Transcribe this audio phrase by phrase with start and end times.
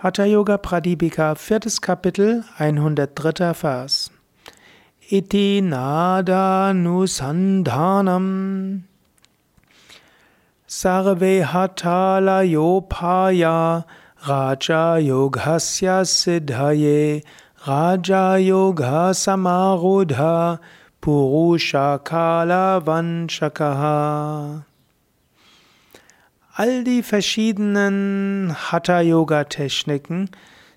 [0.00, 3.54] Hatha Yoga Pradipika, viertes Kapitel, 103.
[3.54, 4.10] Vers.
[5.08, 8.26] Iti nada nusandhanam
[10.66, 13.86] sarve hatala yopaya
[14.28, 17.22] raja yoghasya siddhaye
[17.66, 20.58] raja yoga samarudha
[21.00, 24.64] purusha kala vanshakaha
[26.58, 30.30] All die verschiedenen Hatha-Yoga-Techniken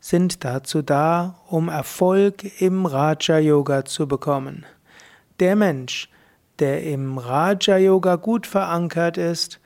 [0.00, 4.64] sind dazu da, um Erfolg im Raja-Yoga zu bekommen.
[5.38, 6.08] Der Mensch,
[6.60, 9.60] der im Raja-Yoga gut verankert ist,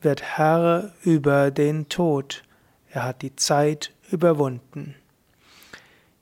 [0.00, 2.44] wird Herr über den Tod.
[2.88, 4.94] Er hat die Zeit überwunden.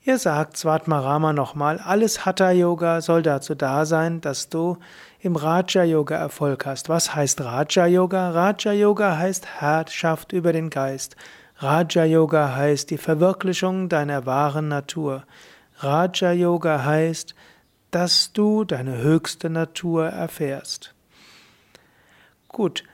[0.06, 4.76] Ihr sagt Svatmarama nochmal, alles Hatha-Yoga soll dazu da sein, dass du
[5.18, 6.90] im Raja-Yoga Erfolg hast.
[6.90, 8.32] Was heißt Raja-Yoga?
[8.32, 11.16] Raja-Yoga heißt Herrschaft über den Geist.
[11.56, 15.24] Raja-Yoga heißt die Verwirklichung deiner wahren Natur.
[15.78, 17.34] Raja-Yoga heißt,
[17.90, 20.94] dass du deine höchste Natur erfährst.
[22.48, 22.84] Gut,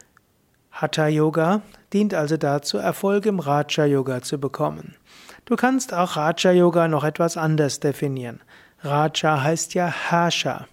[0.70, 4.94] Hatha-Yoga dient also dazu, Erfolg im Raja-Yoga zu bekommen.
[5.50, 8.40] Du kannst auch Raja-Yoga noch etwas anders definieren.
[8.82, 10.68] Raja heißt ja Herrscher.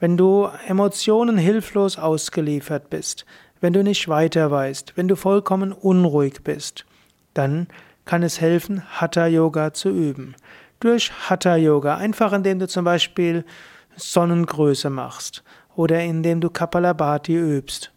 [0.00, 3.26] Wenn du Emotionen hilflos ausgeliefert bist,
[3.60, 6.84] wenn du nicht weiter weißt, wenn du vollkommen unruhig bist,
[7.32, 7.68] dann
[8.04, 10.34] kann es helfen, Hatha Yoga zu üben.
[10.80, 13.44] Durch Hatha Yoga, einfach indem du zum Beispiel
[13.94, 15.44] Sonnengröße machst
[15.76, 17.92] oder indem du Kapalabhati übst.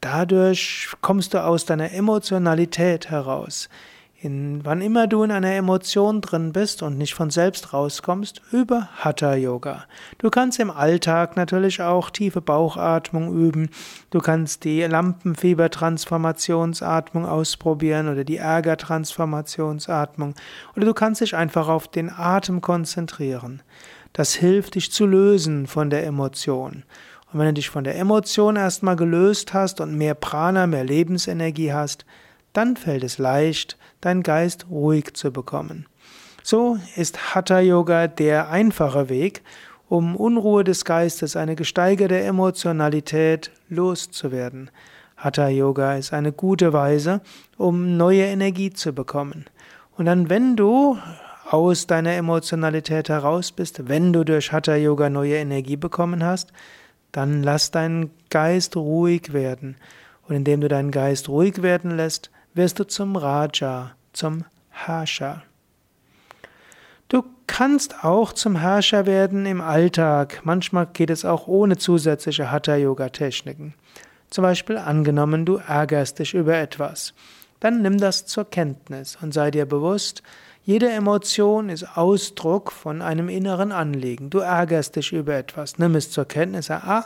[0.00, 3.68] Dadurch kommst du aus deiner Emotionalität heraus.
[4.26, 8.88] In, wann immer du in einer Emotion drin bist und nicht von selbst rauskommst, über
[8.96, 9.84] Hatha Yoga.
[10.18, 13.70] Du kannst im Alltag natürlich auch tiefe Bauchatmung üben.
[14.10, 20.34] Du kannst die Lampenfieber-Transformationsatmung ausprobieren oder die Ärger-Transformationsatmung.
[20.74, 23.62] Oder du kannst dich einfach auf den Atem konzentrieren.
[24.12, 26.82] Das hilft dich zu lösen von der Emotion.
[27.32, 31.72] Und wenn du dich von der Emotion erstmal gelöst hast und mehr Prana, mehr Lebensenergie
[31.72, 32.04] hast,
[32.52, 35.86] dann fällt es leicht, deinen Geist ruhig zu bekommen.
[36.42, 39.42] So ist Hatha Yoga der einfache Weg,
[39.88, 44.70] um Unruhe des Geistes, eine gesteigerte Emotionalität loszuwerden.
[45.16, 47.20] Hatha Yoga ist eine gute Weise,
[47.56, 49.46] um neue Energie zu bekommen.
[49.96, 50.98] Und dann, wenn du
[51.50, 56.52] aus deiner Emotionalität heraus bist, wenn du durch Hatha Yoga neue Energie bekommen hast,
[57.12, 59.76] dann lass deinen Geist ruhig werden.
[60.28, 65.42] Und indem du deinen Geist ruhig werden lässt, wirst du zum Raja, zum Herrscher.
[67.08, 70.40] Du kannst auch zum Herrscher werden im Alltag.
[70.44, 73.74] Manchmal geht es auch ohne zusätzliche Hatha-Yoga-Techniken.
[74.30, 77.14] Zum Beispiel angenommen, du ärgerst dich über etwas.
[77.60, 80.22] Dann nimm das zur Kenntnis und sei dir bewusst,
[80.66, 84.30] jede Emotion ist Ausdruck von einem inneren Anliegen.
[84.30, 85.78] Du ärgerst dich über etwas.
[85.78, 86.72] Nimm es zur Kenntnis.
[86.72, 87.04] Ah,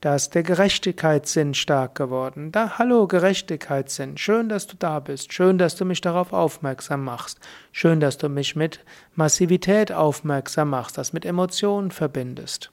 [0.00, 2.52] da ist der Gerechtigkeitssinn stark geworden.
[2.52, 4.16] Da, hallo Gerechtigkeitssinn.
[4.16, 5.32] Schön, dass du da bist.
[5.32, 7.40] Schön, dass du mich darauf aufmerksam machst.
[7.72, 8.78] Schön, dass du mich mit
[9.16, 12.70] Massivität aufmerksam machst, das mit Emotionen verbindest.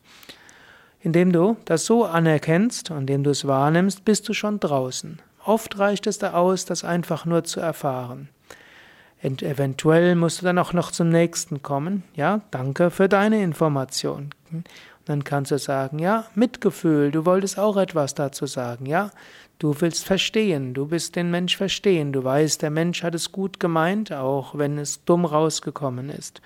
[0.99, 5.19] Indem du das so anerkennst und indem du es wahrnimmst, bist du schon draußen.
[5.47, 8.27] Oft reicht es da aus, das einfach nur zu erfahren.
[9.23, 12.03] Und eventuell musst du dann auch noch zum nächsten kommen.
[12.15, 14.31] Ja, danke für deine Information.
[14.51, 14.67] Und
[15.05, 18.85] dann kannst du sagen, ja, Mitgefühl, du wolltest auch etwas dazu sagen.
[18.85, 19.09] Ja,
[19.57, 22.11] du willst verstehen, du bist den Mensch verstehen.
[22.11, 26.41] Du weißt, der Mensch hat es gut gemeint, auch wenn es dumm rausgekommen ist.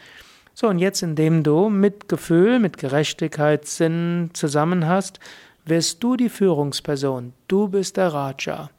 [0.54, 5.20] So, und jetzt, indem du Mitgefühl, mit Gerechtigkeitssinn zusammen hast,
[5.66, 7.34] wirst du die Führungsperson.
[7.48, 8.70] Du bist der Raja.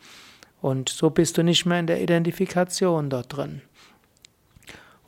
[0.61, 3.63] Und so bist du nicht mehr in der Identifikation dort drin.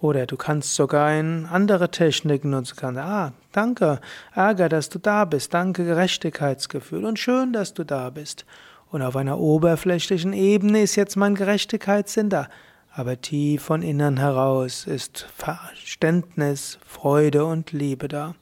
[0.00, 2.76] Oder du kannst sogar in andere Techniken nutzen.
[2.76, 4.00] Kannst, ah, danke,
[4.34, 5.54] Ärger, dass du da bist.
[5.54, 7.04] Danke, Gerechtigkeitsgefühl.
[7.04, 8.44] Und schön, dass du da bist.
[8.90, 12.48] Und auf einer oberflächlichen Ebene ist jetzt mein Gerechtigkeitssinn da.
[12.92, 18.34] Aber tief von innen heraus ist Verständnis, Freude und Liebe da.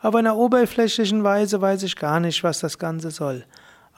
[0.00, 3.44] Auf einer oberflächlichen Weise weiß ich gar nicht, was das Ganze soll.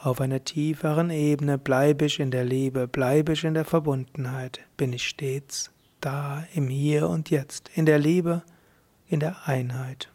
[0.00, 4.92] Auf einer tieferen Ebene bleibe ich in der Liebe, bleibe ich in der Verbundenheit, bin
[4.92, 8.42] ich stets da im Hier und Jetzt, in der Liebe,
[9.08, 10.08] in der Einheit.